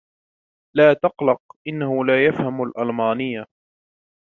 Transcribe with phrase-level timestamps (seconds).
[0.75, 1.41] لا تقلق.
[1.67, 3.45] إنهُ لا يفهم الألمانية.